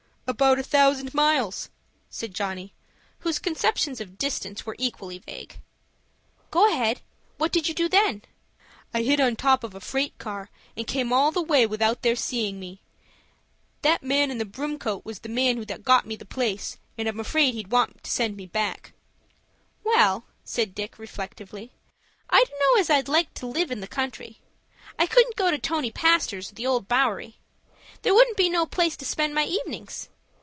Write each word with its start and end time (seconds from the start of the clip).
"About 0.27 0.59
a 0.59 0.63
thousand 0.63 1.13
miles," 1.13 1.69
said 2.09 2.33
Johnny, 2.33 2.73
whose 3.19 3.37
conceptions 3.37 3.99
of 3.99 4.17
distance 4.17 4.65
were 4.65 4.77
equally 4.79 5.19
vague. 5.19 5.59
"Go 6.51 6.71
ahead. 6.71 7.01
What 7.37 7.51
did 7.51 7.67
you 7.67 7.73
do 7.73 7.89
then?" 7.89 8.21
"I 8.93 9.01
hid 9.01 9.19
on 9.19 9.35
top 9.35 9.61
of 9.61 9.75
a 9.75 9.81
freight 9.81 10.17
car, 10.19 10.49
and 10.77 10.87
came 10.87 11.11
all 11.11 11.31
the 11.33 11.41
way 11.41 11.65
without 11.65 12.01
their 12.01 12.15
seeing 12.15 12.61
me.* 12.61 12.79
That 13.81 14.03
man 14.03 14.31
in 14.31 14.37
the 14.37 14.45
brown 14.45 14.79
coat 14.79 15.03
was 15.03 15.19
the 15.19 15.27
man 15.27 15.59
that 15.65 15.83
got 15.83 16.05
me 16.07 16.15
the 16.15 16.23
place, 16.23 16.77
and 16.97 17.09
I'm 17.09 17.19
afraid 17.19 17.53
he'd 17.53 17.69
want 17.71 18.01
to 18.05 18.09
send 18.09 18.37
me 18.37 18.45
back." 18.45 18.77
* 18.77 18.85
A 18.85 18.85
fact. 18.85 18.95
"Well," 19.83 20.25
said 20.45 20.73
Dick, 20.73 20.97
reflectively, 20.97 21.73
"I 22.29 22.45
dunno 22.45 22.79
as 22.79 22.89
I'd 22.89 23.09
like 23.09 23.33
to 23.33 23.47
live 23.47 23.69
in 23.69 23.81
the 23.81 23.85
country. 23.87 24.39
I 24.97 25.07
couldn't 25.07 25.35
go 25.35 25.51
to 25.51 25.57
Tony 25.59 25.91
Pastor's 25.91 26.53
or 26.53 26.55
the 26.55 26.67
Old 26.67 26.87
Bowery. 26.87 27.35
There 28.03 28.13
wouldn't 28.15 28.37
be 28.37 28.47
no 28.49 28.65
place 28.65 28.95
to 28.95 29.05
spend 29.05 29.33
my 29.35 29.43
evenings. 29.43 30.07